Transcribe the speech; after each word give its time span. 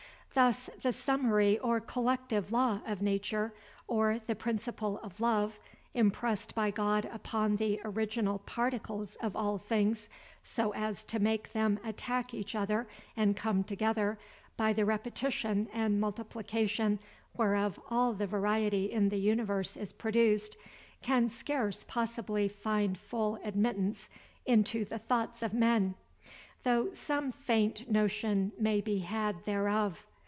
Thus 0.33 0.69
the 0.81 0.93
summary 0.93 1.59
or 1.59 1.81
collective 1.81 2.53
law 2.53 2.79
of 2.87 3.01
nature, 3.01 3.53
or 3.85 4.17
the 4.27 4.33
principle 4.33 4.97
of 4.99 5.19
love, 5.19 5.59
impressed 5.93 6.55
by 6.55 6.71
God 6.71 7.03
upon 7.11 7.57
the 7.57 7.81
original 7.83 8.39
particles 8.39 9.17
of 9.17 9.35
all 9.35 9.57
things, 9.57 10.07
so 10.41 10.71
as 10.73 11.03
to 11.03 11.19
make 11.19 11.51
them 11.51 11.81
attack 11.83 12.33
each 12.33 12.55
other 12.55 12.87
and 13.17 13.35
come 13.35 13.65
together, 13.65 14.17
by 14.55 14.71
the 14.71 14.85
repetition 14.85 15.67
and 15.73 15.99
multiplication 15.99 16.99
whereof 17.35 17.77
all 17.89 18.13
the 18.13 18.25
variety 18.25 18.89
in 18.89 19.09
the 19.09 19.19
universe 19.19 19.75
is 19.75 19.91
produced, 19.91 20.55
can 21.01 21.27
scarce 21.27 21.83
possibly 21.83 22.47
find 22.47 22.97
full 22.97 23.37
admittance 23.43 24.07
into 24.45 24.85
the 24.85 24.97
thoughts 24.97 25.43
of 25.43 25.53
men, 25.53 25.93
though 26.63 26.93
some 26.93 27.33
faint 27.33 27.91
notion 27.91 28.53
may 28.57 28.79
be 28.79 28.99
had 28.99 29.43
thereof. 29.43 30.07